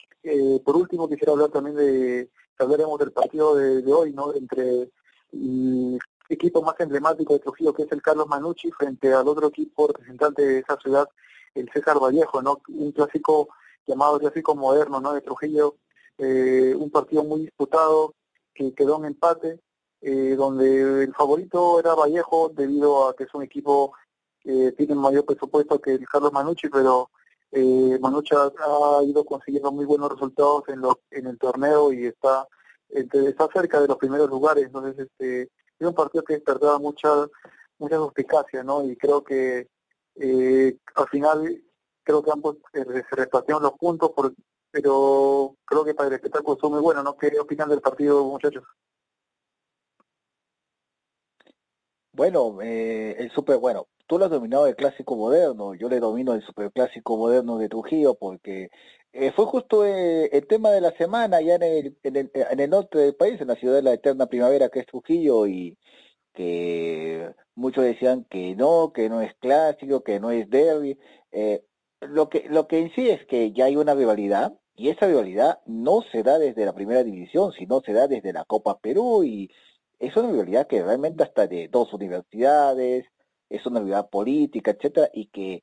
[0.65, 2.31] por último quisiera hablar también de
[2.63, 4.35] hablaremos del partido de, hoy, ¿no?
[4.35, 4.91] Entre
[5.33, 5.99] el
[6.29, 10.43] equipo más emblemático de Trujillo, que es el Carlos Manucci, frente al otro equipo representante
[10.43, 11.09] de esa ciudad,
[11.55, 12.61] el César Vallejo, ¿no?
[12.69, 13.49] Un clásico
[13.87, 15.13] llamado clásico moderno, ¿no?
[15.13, 15.77] De Trujillo,
[16.19, 18.15] eh, un partido muy disputado
[18.55, 19.61] que quedó en empate,
[20.01, 23.93] eh, donde el favorito era Vallejo debido a que es un equipo
[24.41, 27.11] que tiene mayor presupuesto que el Carlos Manucci, pero
[27.53, 32.49] eh, Manucha ha ido consiguiendo muy buenos resultados en, lo, en el torneo y está,
[32.89, 34.65] está cerca de los primeros lugares.
[34.65, 35.43] Entonces, este,
[35.79, 37.09] es un partido que despertaba mucha,
[37.79, 38.85] mucha suspicacia, ¿no?
[38.85, 39.69] Y creo que
[40.17, 41.63] eh, al final,
[42.03, 44.13] creo que ambos eh, se repartieron los puntos,
[44.71, 47.17] pero creo que para el espectáculo fue muy bueno, ¿no?
[47.17, 48.65] ¿Qué opinan del partido, muchachos?
[52.13, 56.35] Bueno, eh, el super, bueno, tú lo has dominado el clásico moderno, yo le domino
[56.35, 58.69] el superclásico moderno de Trujillo porque
[59.15, 62.61] eh, fue justo eh, el tema de la semana ya en el, en, el, en
[62.61, 65.79] el norte del país, en la ciudad de la eterna primavera que es Trujillo y
[66.35, 70.99] que muchos decían que no, que no es clásico, que no es derby.
[71.31, 71.65] Eh,
[72.01, 75.61] lo que lo que en sí es que ya hay una rivalidad y esa rivalidad
[75.65, 79.51] no se da desde la primera división, sino se da desde la Copa Perú y
[79.99, 83.07] es una rivalidad que realmente hasta de dos universidades,
[83.53, 85.63] es una rivalidad política, etcétera, y que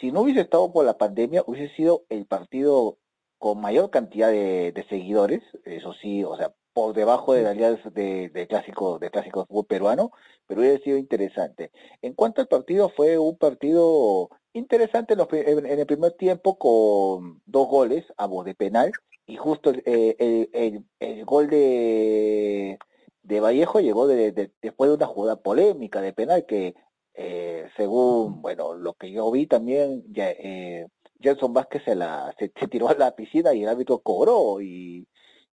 [0.00, 2.98] si no hubiese estado por la pandemia, hubiese sido el partido
[3.38, 8.46] con mayor cantidad de, seguidores, eso sí, o sea, por debajo de la alianza de,
[8.48, 10.10] clásico de clásico de fútbol peruano,
[10.46, 11.70] pero hubiera sido interesante.
[12.02, 18.04] En cuanto al partido, fue un partido interesante en, el primer tiempo con dos goles,
[18.18, 18.92] ambos de penal,
[19.26, 22.78] y justo el, el gol de
[23.26, 26.74] de Vallejo llegó de, después de una jugada polémica de penal que,
[27.16, 30.86] eh, según, bueno, lo que yo vi también, ya, eh,
[31.20, 35.08] Jenson Vázquez se, la, se, tiró a la piscina y el árbitro cobró y,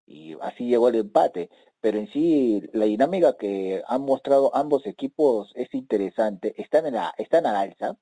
[0.06, 1.50] y así llegó el empate.
[1.82, 7.14] Pero en sí, la dinámica que han mostrado ambos equipos es interesante, están en la,
[7.18, 7.98] están al alza,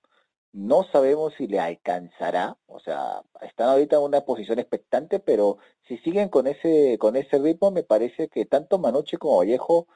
[0.53, 5.97] no sabemos si le alcanzará, o sea, están ahorita en una posición expectante, pero si
[5.99, 9.87] siguen con ese, con ese ritmo, me parece que tanto Manoche como Vallejo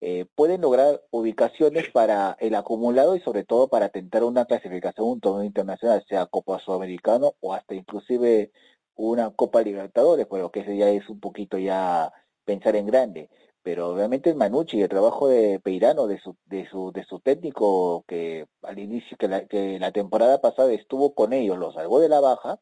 [0.00, 5.20] eh, pueden lograr ubicaciones para el acumulado y sobre todo para tentar una clasificación, un
[5.20, 8.50] torneo internacional, sea Copa Sudamericano o hasta inclusive
[8.94, 12.12] una Copa Libertadores, por lo que ese ya es un poquito ya
[12.44, 13.30] pensar en grande.
[13.62, 18.04] Pero obviamente el Manucci el trabajo de Peirano, de su, de su, de su técnico
[18.08, 22.08] que al inicio, que la, que la temporada pasada estuvo con ellos, lo salvó de
[22.08, 22.58] la baja,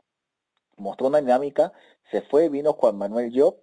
[0.76, 1.72] mostró una dinámica,
[2.10, 3.56] se fue, vino Juan Manuel Job,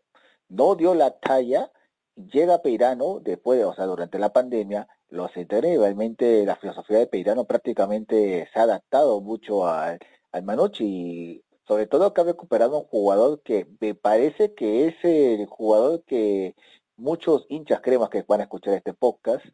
[0.49, 1.71] no dio la talla
[2.15, 7.45] llega Peirano, después, o sea, durante la pandemia, lo aceptaré, realmente la filosofía de Peirano
[7.45, 9.99] prácticamente se ha adaptado mucho al,
[10.31, 14.95] al Manucci y sobre todo que ha recuperado un jugador que me parece que es
[15.03, 16.55] el jugador que
[16.97, 19.45] muchos hinchas cremas que van a escuchar este podcast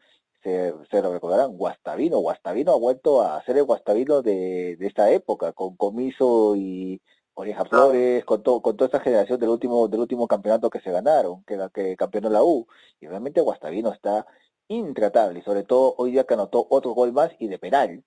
[0.43, 2.17] se, se lo recordarán, Guastavino.
[2.19, 7.02] Guastavino ha vuelto a ser el Guastavino de, de esta época, con Comiso y
[7.34, 10.91] Oreja Flores, con, todo con toda esta generación del último del último campeonato que se
[10.91, 12.67] ganaron, que, que campeonó la U.
[13.00, 14.26] Y realmente Guastavino está
[14.67, 18.04] intratable, y sobre todo hoy día que anotó otro gol más y de penal.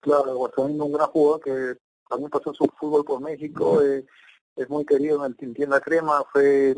[0.00, 1.76] Claro, Guastavino un gran jugador que
[2.08, 4.04] también pasó su fútbol por México, eh,
[4.56, 6.74] es muy querido en el Tienda Crema, fue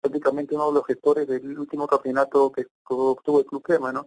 [0.00, 4.06] prácticamente uno de los gestores del último campeonato que obtuvo el Club Crema, ¿no?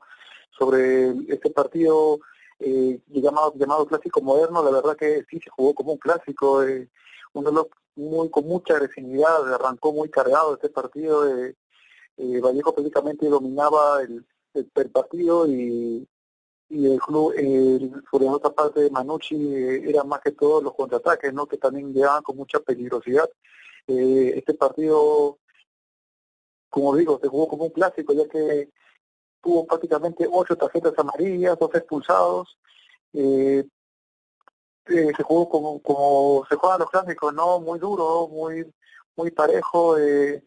[0.52, 2.20] Sobre este partido
[2.60, 6.90] eh, llamado, llamado clásico moderno, la verdad que sí se jugó como un clásico, eh,
[7.34, 11.56] un muy con mucha agresividad, arrancó muy cargado este partido, eh,
[12.18, 16.08] eh, Vallejo prácticamente dominaba el, el, partido y,
[16.70, 20.62] y el club, eh, sobre la otra parte de Manucci, eh, era más que todo
[20.62, 21.46] los contraataques, ¿no?
[21.48, 23.30] que también llegaban con mucha peligrosidad.
[23.88, 25.40] Eh, este partido,
[26.70, 28.70] como digo, se jugó como un clásico, ya que
[29.46, 32.58] tuvo prácticamente ocho tarjetas amarillas, dos expulsados.
[33.14, 33.64] Eh,
[34.88, 37.60] eh, se jugó como, como se juegan los clásicos, ¿no?
[37.60, 38.66] Muy duro, muy
[39.16, 39.98] muy parejo.
[39.98, 40.44] Eh,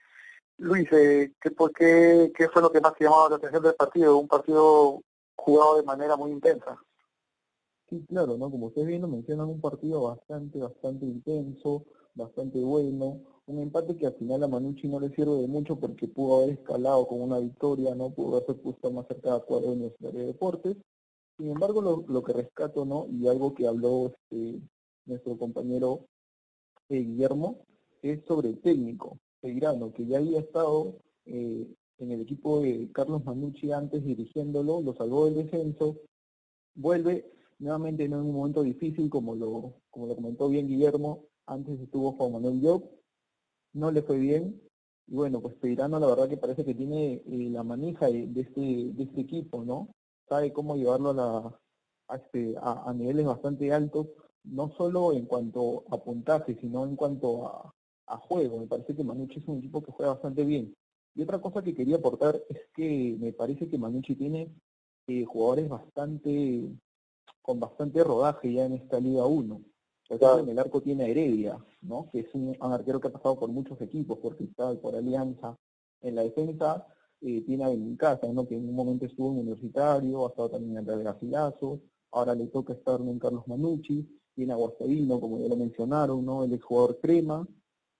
[0.58, 4.18] Luis, eh, ¿qué, por qué, ¿qué fue lo que más llamaba la atención del partido?
[4.18, 5.00] Un partido
[5.36, 6.76] jugado de manera muy intensa.
[7.88, 8.50] Sí, claro, ¿no?
[8.50, 11.84] Como ustedes bien lo mencionan, un partido bastante, bastante intenso,
[12.14, 16.06] bastante bueno, un empate que al final a Manucci no le sirve de mucho porque
[16.06, 20.26] pudo haber escalado con una victoria, no pudo haberse puesto más cerca de cuadro de
[20.26, 20.76] Deportes.
[21.38, 23.06] Sin embargo, lo, lo, que rescato, ¿no?
[23.10, 24.60] Y algo que habló este,
[25.06, 26.06] nuestro compañero
[26.88, 27.58] eh, Guillermo,
[28.02, 29.18] es sobre el técnico.
[29.40, 31.66] Peirano, que ya había estado eh,
[31.98, 35.96] en el equipo de Carlos Manucci antes dirigiéndolo, lo salvó del descenso,
[36.74, 42.12] vuelve nuevamente en un momento difícil, como lo, como lo comentó bien Guillermo, antes estuvo
[42.12, 42.84] Juan Manuel Job,
[43.78, 44.60] no le fue bien,
[45.06, 48.60] y bueno, pues Peirano la verdad que parece que tiene eh, la manija de, este,
[48.60, 49.88] de este equipo, ¿no?
[50.28, 51.60] Sabe cómo llevarlo a, la,
[52.08, 54.08] a, este, a, niveles bastante altos,
[54.44, 57.74] no solo en cuanto a puntaje, sino en cuanto a,
[58.08, 58.58] a juego.
[58.58, 60.74] Me parece que Manucci es un equipo que juega bastante bien.
[61.14, 64.54] Y otra cosa que quería aportar es que me parece que Manucci tiene
[65.06, 66.70] eh, jugadores bastante
[67.40, 69.60] con bastante rodaje ya en esta Liga 1.
[70.10, 72.08] En el arco tiene a Heredia, ¿no?
[72.10, 75.56] que es un, arquero que ha pasado por muchos equipos, por Cristal, por Alianza.
[76.00, 76.86] En la defensa
[77.20, 78.46] eh, tiene a Benincasa, ¿no?
[78.46, 81.80] que en un momento estuvo en Universitario, ha estado también en el Garcilaso,
[82.12, 86.44] ahora le toca estar en Carlos Manucci, tiene a Guastavino, como ya lo mencionaron, ¿no?
[86.44, 87.46] el exjugador Crema,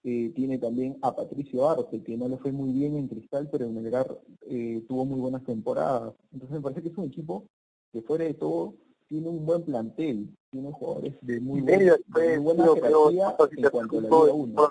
[0.05, 3.66] eh, tiene también a Patricio Arce, que no le fue muy bien en Cristal, pero
[3.66, 6.14] en Melgar eh, tuvo muy buenas temporadas.
[6.33, 7.44] Entonces me parece que es un equipo
[7.92, 8.77] que fuera de todo
[9.09, 13.99] tiene un buen plantel, tiene jugadores de muy, buen, de muy buena jerarquía en cuanto
[13.99, 14.68] a la Liga 1.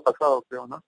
[0.00, 0.82] pasado, creo, ¿no?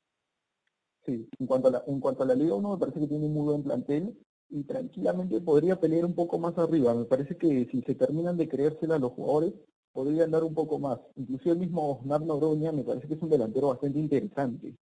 [1.05, 3.27] Sí, en cuanto, a la, en cuanto a la Liga 1 me parece que tiene
[3.27, 4.17] un muy buen plantel
[4.51, 6.95] y tranquilamente podría pelear un poco más arriba.
[6.95, 9.55] Me parece que si se terminan de creérsela los jugadores,
[9.93, 10.99] podría andar un poco más.
[11.17, 14.77] Inclusive el mismo Osnar Noroña me parece que es un delantero bastante interesante.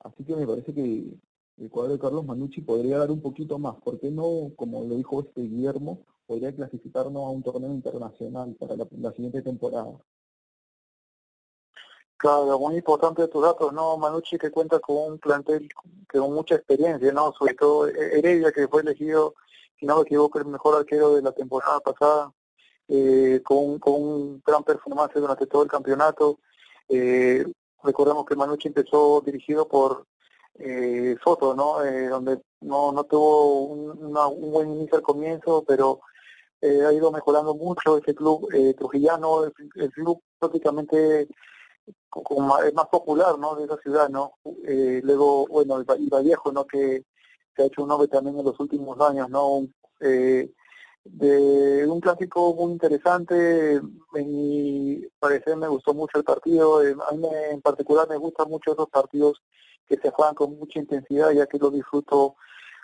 [0.00, 1.18] Así que me parece que
[1.58, 3.76] el cuadro de Carlos Manucci podría dar un poquito más.
[3.76, 8.76] ¿Por qué no, como lo dijo este Guillermo, podría clasificarnos a un torneo internacional para
[8.76, 9.98] la, siguiente temporada?
[12.16, 13.96] Claro, muy importante tus datos, ¿no?
[13.96, 15.68] Manucci que cuenta con un plantel
[16.08, 17.32] que con mucha experiencia, ¿no?
[17.32, 19.34] Sobre todo Heredia, que fue elegido,
[19.76, 22.32] si no me equivoco, el mejor arquero de la temporada pasada
[22.86, 26.38] eh, con, con un gran performance durante todo el campeonato.
[26.88, 27.44] Eh,
[27.82, 30.06] recordemos que Manucci empezó dirigido por
[30.60, 31.82] eh, Soto, ¿no?
[31.84, 36.02] Eh, donde no, no tuvo un, un, buen inicio al comienzo, pero
[36.62, 41.28] eh, ha ido mejorando mucho ese club eh, trujillano, el, el, club prácticamente
[42.08, 43.54] como es más popular, ¿no?
[43.54, 44.34] De esa ciudad, ¿no?
[44.64, 46.66] Eh, luego, bueno, el, Vallejo, ¿no?
[46.66, 47.04] Que
[47.54, 49.66] se ha hecho un nombre también en los últimos años, ¿no?
[50.00, 50.50] Eh,
[51.04, 53.74] de un clásico muy interesante.
[53.74, 56.84] En mi parecer me gustó mucho el partido.
[56.84, 59.42] Eh, a mí en particular me gustan mucho esos partidos
[59.88, 62.36] que se juegan con mucha intensidad, ya que lo disfruto,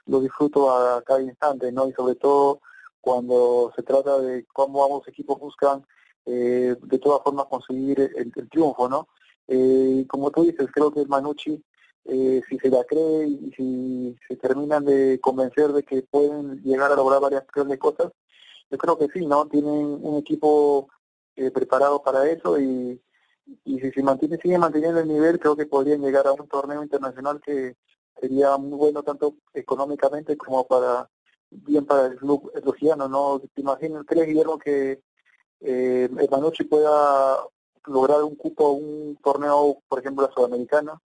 [0.07, 1.89] lo disfruto a cada instante, ¿no?
[1.89, 2.61] Y sobre todo
[3.07, 5.87] cuando se trata de cómo ambos equipos buscan
[6.25, 9.07] eh, de todas formas conseguir el, el triunfo, ¿no?
[9.47, 11.63] Eh, como tú dices, creo que Manucci
[12.05, 16.91] eh, si se la cree y si se terminan de convencer de que pueden llegar
[16.91, 18.11] a lograr varias grandes cosas,
[18.73, 19.47] yo creo que sí, ¿no?
[19.47, 20.89] Tienen un equipo
[21.37, 23.01] eh, preparado para eso y,
[23.65, 26.83] y si se mantiene, sigue manteniendo el nivel, creo que podrían llegar a un torneo
[26.83, 27.77] internacional que
[28.21, 31.09] sería muy bueno tanto económicamente como para
[31.65, 33.41] bien para el club rojano, ¿no?
[33.41, 35.01] ¿Te imaginas, crees, Guillermo, que
[35.61, 37.39] eh, Manucci pueda
[37.87, 41.01] lograr un cupo un torneo, por ejemplo, sudamericano?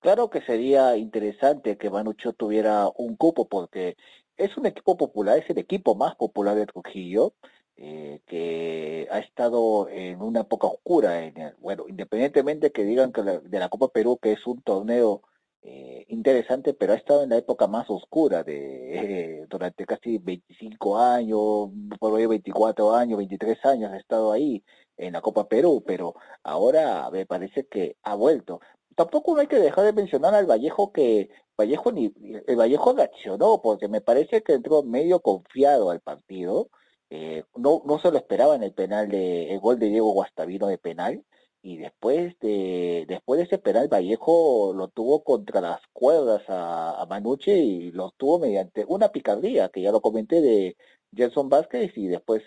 [0.00, 3.96] Claro que sería interesante que Manucho tuviera un cupo porque
[4.36, 7.34] es un equipo popular, es el equipo más popular de Trujillo,
[7.76, 11.24] eh, que ha estado en una época oscura.
[11.24, 15.22] En bueno, independientemente que digan que de la Copa Perú, que es un torneo
[15.62, 20.98] eh, interesante, pero ha estado en la época más oscura de eh, durante casi 25
[20.98, 24.62] años, por ahí 24 años, 23 años ha estado ahí
[24.96, 28.60] en la Copa Perú, pero ahora me parece que ha vuelto.
[28.94, 32.12] Tampoco no hay que dejar de mencionar al Vallejo que Vallejo ni
[32.46, 36.70] el Vallejo reaccionó porque me parece que entró medio confiado al partido.
[37.10, 40.66] Eh, no, no se lo esperaba en el penal de el gol de Diego Guastavino
[40.66, 41.24] de penal
[41.66, 47.06] y después de después de ese penal Vallejo lo tuvo contra las cuerdas a, a
[47.06, 50.76] Manuche y lo tuvo mediante una picardía que ya lo comenté de
[51.12, 52.42] Gerson Vázquez y después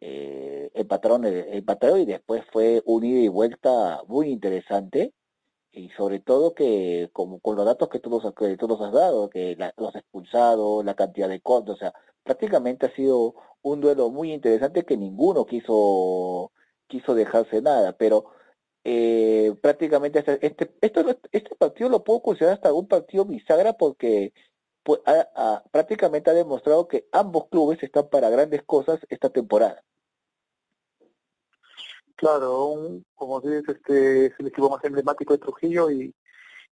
[0.00, 5.12] eh, empataron, empataron y después fue un ida y vuelta muy interesante.
[5.72, 8.92] Y sobre todo que como con los datos que tú nos, que tú nos has
[8.92, 11.92] dado, que los expulsados, la cantidad de cortes, o sea,
[12.24, 16.52] prácticamente ha sido un duelo muy interesante que ninguno quiso
[16.86, 18.26] quiso dejarse nada, pero
[18.86, 24.34] eh, prácticamente este, este, este partido lo puedo considerar hasta un partido bisagra porque
[24.82, 25.00] pues,
[25.70, 29.82] prácticamente ha demostrado que ambos clubes están para grandes cosas esta temporada.
[32.16, 36.14] Claro, como dices, este es el equipo más emblemático de Trujillo y,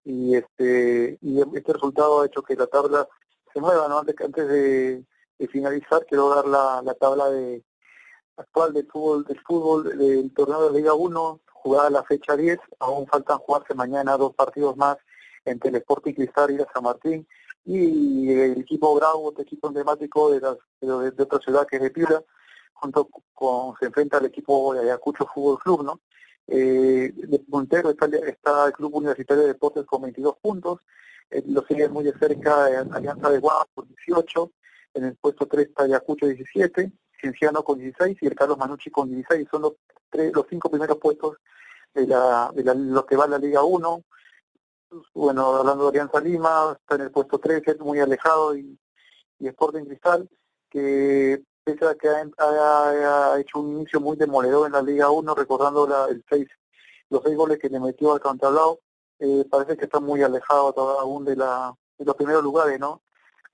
[0.04, 3.08] y este y este resultado ha hecho que la tabla
[3.52, 3.98] se mueva, ¿no?
[3.98, 5.04] Antes, antes de,
[5.50, 7.64] finalizar, quiero dar la, la tabla de
[8.36, 13.06] actual del fútbol del fútbol del torneo de Liga 1 jugada la fecha 10, aún
[13.06, 14.96] faltan jugarse mañana dos partidos más
[15.44, 17.26] entre el Sporting Cristal y la San Martín,
[17.64, 22.22] y el equipo Bravo, otro equipo emblemático de, de, otra ciudad que es de Piura,
[22.74, 26.00] junto con, se enfrenta al equipo de Ayacucho Fútbol Club, ¿no?
[26.48, 27.40] Eh, de
[28.30, 30.80] está, el Club Universitario de Deportes con 22 puntos,
[31.30, 34.52] eh, lo sigue muy de cerca Alianza de Guadalajara con 18,
[34.94, 39.08] en el puesto 3 está Ayacucho 17, Cienciano con 16 y el Carlos Manucci con
[39.08, 39.72] 16, son los
[40.12, 41.38] los cinco primeros puestos
[41.94, 44.04] de, la, de la, lo que va a la Liga 1.
[45.14, 48.78] Bueno, hablando de Alianza Lima, está en el puesto 13, muy alejado, y,
[49.38, 50.28] y Sporting Cristal,
[50.68, 55.86] que pese a que ha, hecho un inicio muy demoledor en la Liga 1, recordando
[55.86, 56.48] la, el seis,
[57.08, 58.80] los seis goles que le metió al Cantablao,
[59.18, 63.02] eh, parece que está muy alejado aún de, la, de los primeros lugares, ¿no?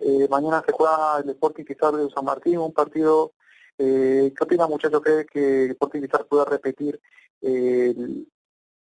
[0.01, 3.33] Eh, mañana se juega el Sporting Cristal de San Martín, un partido
[3.79, 5.01] eh, ¿Qué opina muchachos?
[5.01, 7.01] ¿Cree que Sporting Cristal pueda repetir
[7.41, 7.95] eh,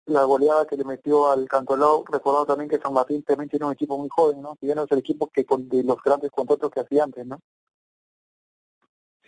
[0.08, 2.04] la goleada que le metió al Cantolao?
[2.06, 4.58] Recordando también que San Martín también tiene un equipo muy joven, ¿no?
[4.62, 7.40] Ya no es el equipo que de los grandes contratos que hacía antes, ¿no?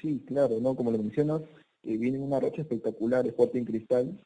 [0.01, 0.75] Sí, claro, ¿no?
[0.75, 1.43] Como lo mencionas,
[1.83, 4.19] eh, viene una racha espectacular Sporting Cristal.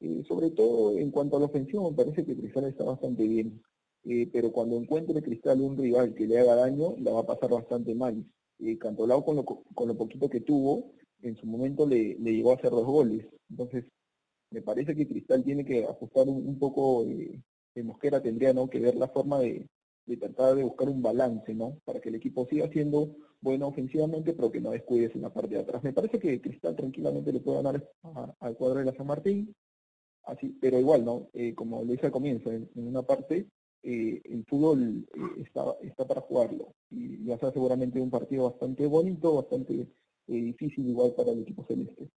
[0.00, 3.62] Eh, sobre todo en cuanto a la ofensiva, me parece que Cristal está bastante bien.
[4.04, 7.50] Eh, pero cuando encuentre Cristal un rival que le haga daño, la va a pasar
[7.50, 8.22] bastante mal
[8.62, 12.52] eh, Cantolao con lo, con lo poquito que tuvo, en su momento le, le llegó
[12.52, 13.26] a hacer dos goles.
[13.50, 13.84] Entonces,
[14.50, 17.40] me parece que Cristal tiene que ajustar un, poco, eh,
[17.82, 18.68] Mosquera tendría ¿no?
[18.68, 19.66] que ver la forma de,
[20.06, 21.78] de, tratar de buscar un balance, ¿no?
[21.84, 25.54] Para que el equipo siga siendo bueno ofensivamente, pero que no descuides en la parte
[25.54, 25.82] de atrás.
[25.82, 27.88] Me parece que Cristal tranquilamente le puede ganar
[28.40, 29.54] al cuadro de la San Martín,
[30.24, 31.28] así, pero igual, ¿no?
[31.32, 33.48] Eh, como lo hice al comienzo, en una parte
[33.82, 36.74] eh, el fútbol eh, está, está para jugarlo.
[36.92, 39.86] Y ya sea seguramente un partido bastante bonito, bastante eh,
[40.26, 42.10] difícil igual para el equipo celeste.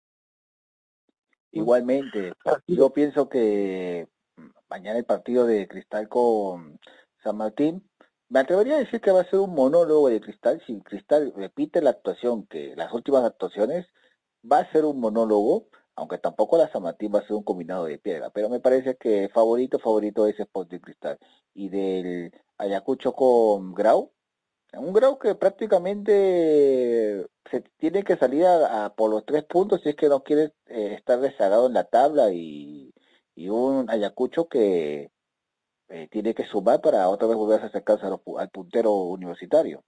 [1.52, 2.34] Igualmente,
[2.68, 4.10] yo pienso que
[4.70, 6.80] mañana el partido de Cristal con
[7.24, 7.90] San Martín,
[8.28, 11.82] me atrevería a decir que va a ser un monólogo de Cristal, si Cristal repite
[11.82, 13.88] la actuación, que las últimas actuaciones,
[14.50, 17.86] va a ser un monólogo, aunque tampoco la San Martín va a ser un combinado
[17.86, 21.20] de piedra, pero me parece que favorito, favorito es Sporting Cristal.
[21.54, 24.12] Y del Ayacucho con Grau,
[24.78, 29.95] un Grau que prácticamente se tiene que salir a, por los tres puntos si es
[29.95, 32.91] que no quiere eh, estar rezagado en la tabla y,
[33.38, 35.11] un Ayacucho que
[35.89, 39.84] eh, tiene que sumar para otra vez volver a acercarse al puntero universitario.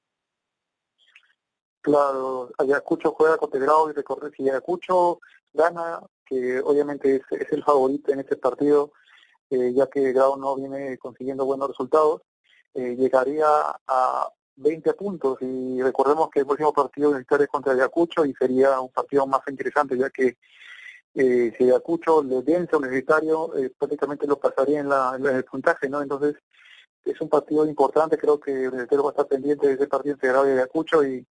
[1.82, 5.20] Claro, Ayacucho juega contra Grau y recorre si Ayacucho
[5.54, 8.92] gana, que obviamente es, el favorito en este partido,
[9.50, 12.22] eh, ya que Grau no viene consiguiendo buenos resultados,
[12.74, 13.48] eh, llegaría
[13.88, 18.90] a 20 puntos y recordemos que el próximo partido es contra Ayacucho y sería un
[18.90, 20.38] partido más interesante ya que
[21.14, 25.44] eh, si Ayacucho le vence a Universitario, eh, prácticamente lo pasaría en, la, en el
[25.46, 26.02] puntaje, ¿no?
[26.02, 26.36] Entonces,
[27.04, 30.46] es un partido importante, creo que Universitario va a estar pendiente de ese partido integrado
[30.46, 31.26] de Ayacucho y,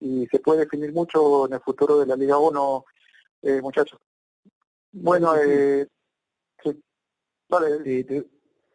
[0.00, 2.84] y se puede definir mucho en el futuro de la Liga 1,
[3.42, 4.00] eh, muchachos.
[4.92, 5.86] Bueno, eh,
[6.62, 6.82] sí.
[7.48, 8.04] Vale.
[8.04, 8.26] te,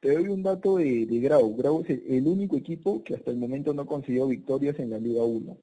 [0.02, 1.56] doy un dato de, de Grau.
[1.56, 5.24] Grau es el, único equipo que hasta el momento no consiguió victorias en la Liga
[5.24, 5.58] 1.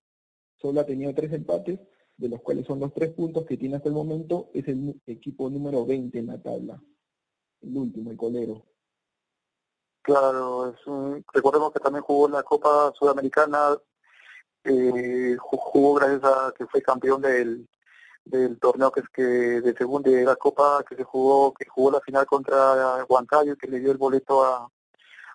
[0.61, 1.81] Solo ha tenido tres empates,
[2.17, 4.51] de los cuales son los tres puntos que tiene hasta el momento.
[4.55, 6.83] Es el equipo número 20 en la tabla.
[7.61, 8.65] El último, el colero.
[10.03, 13.79] Claro, es un, recordemos que también jugó en la Copa Sudamericana,
[14.65, 17.69] eh, jugó gracias a que fue campeón del,
[18.25, 21.91] del torneo que es que de segunda de la Copa que se jugó, que jugó
[21.91, 24.69] la final contra Huancayo, que le dio el boleto a,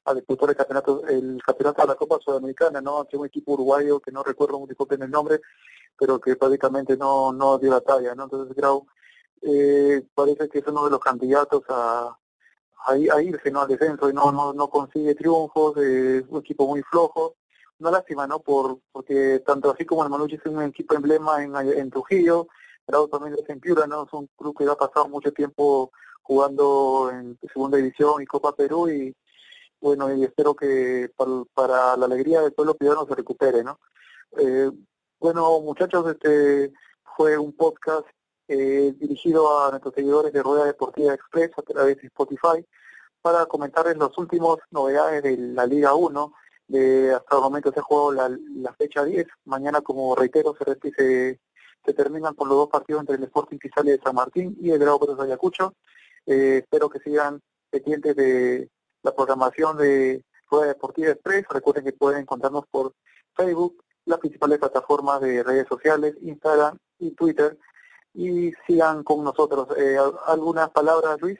[0.05, 3.01] a disputar el campeonato, el campeonato de la Copa Sudamericana, ¿no?
[3.01, 5.41] Ante un equipo uruguayo que no recuerdo bien el nombre,
[5.97, 8.23] pero que prácticamente no, no dio la talla, ¿no?
[8.23, 8.87] Entonces Grau
[9.41, 12.17] eh, parece que es uno de los candidatos a,
[12.85, 13.61] a, irse ¿no?
[13.61, 17.35] al descenso y no, no, no consigue triunfos, es un equipo muy flojo.
[17.79, 18.39] Una lástima, ¿no?
[18.39, 22.47] Por, porque tanto así como el Manucci es un equipo emblema en, en Trujillo,
[22.87, 24.05] También es en Piura, ¿no?
[24.05, 28.89] Es un club que ha pasado mucho tiempo jugando en segunda división y Copa Perú
[28.89, 29.13] y
[29.79, 31.11] bueno, y espero que
[31.53, 33.79] para, la alegría del pueblo piurano se recupere, ¿no?
[34.37, 34.71] Eh,
[35.19, 36.73] bueno, muchachos, este
[37.15, 38.07] fue un podcast
[38.47, 42.65] eh, dirigido a nuestros seguidores de Rueda Deportiva Express a través de Spotify
[43.21, 46.33] para comentarles las últimas novedades de la Liga 1.
[46.67, 49.27] De, hasta el momento se ha jugado la, fecha 10.
[49.45, 51.39] Mañana, como reitero, se, se,
[51.85, 54.79] se terminan con los dos partidos entre el Sporting Cristal de San Martín y el
[54.79, 55.73] Grau de Ayacucho.
[56.25, 58.69] Eh, espero que sigan pendientes de
[59.03, 61.45] la programación de Rueda Deportiva Express.
[61.49, 62.93] Recuerden que pueden encontrarnos por
[63.35, 67.57] Facebook, las principales plataformas de redes sociales, Instagram y Twitter
[68.13, 69.67] y sigan con nosotros.
[69.77, 71.37] Eh, ¿Algunas palabras, Luis?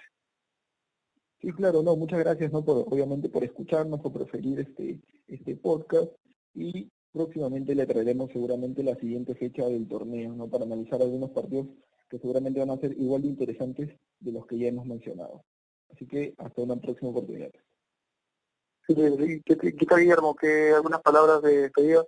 [1.42, 6.12] Sí, claro, no, muchas gracias, no, por, obviamente por escucharnos, por preferir este, este podcast
[6.54, 10.48] y próximamente le traeremos seguramente la siguiente fecha del torneo, ¿no?
[10.48, 11.68] Para analizar algunos partidos
[12.10, 13.90] que seguramente van a ser igual de interesantes
[14.20, 15.44] de los que ya hemos mencionado.
[15.92, 17.52] Así que hasta una próxima oportunidad.
[18.88, 18.96] Sí,
[19.46, 20.36] ¿qué, qué, Guillermo?
[20.36, 22.06] ¿Qué, ¿Algunas palabras de despedida?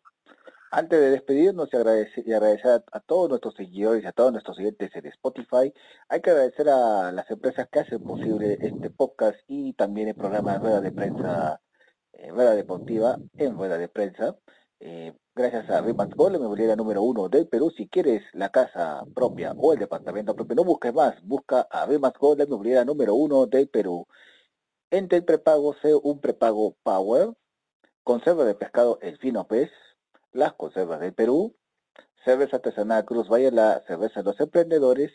[0.72, 4.57] Antes de despedirnos y agradecer, y agradecer a, todos nuestros seguidores y a todos nuestros
[4.60, 5.74] oyentes en Spotify,
[6.07, 10.53] hay que agradecer a las empresas que hacen posible este podcast y también el programa
[10.53, 11.62] de Rueda de Prensa,
[12.14, 14.38] eh, Rueda Deportiva en Rueda de Prensa.
[14.82, 17.69] Eh, gracias a Rimas Gol, la inmobiliaria número uno del Perú.
[17.75, 22.13] Si quieres la casa propia o el departamento propio, no busques más, busca a Rimas
[22.13, 24.07] Gol, la inmobiliaria número uno del Perú.
[24.89, 27.34] Entre el prepago, sé un prepago Power,
[28.03, 29.69] conserva de pescado El Fino Pez,
[30.32, 31.55] las conservas del Perú,
[32.23, 35.11] cerveza artesanal Cruz Valle, la cerveza de los emprendedores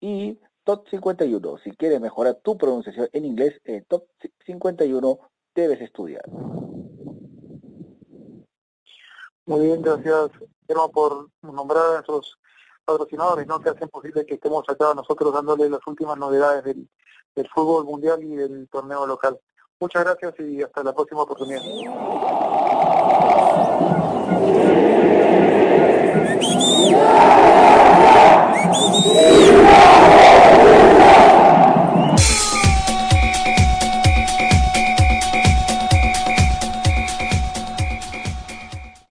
[0.00, 1.58] y Top 51.
[1.58, 4.08] Si quieres mejorar tu pronunciación en inglés, el Top
[4.46, 5.18] 51
[5.54, 6.24] debes estudiar.
[9.46, 10.30] Muy bien, gracias,
[10.92, 12.36] por nombrar a nuestros
[12.84, 13.60] patrocinadores, ¿no?
[13.60, 16.88] Que hacen posible que estemos acá nosotros dándole las últimas novedades del,
[17.54, 19.38] fútbol mundial y del torneo local.
[19.78, 21.62] Muchas gracias y hasta la próxima oportunidad.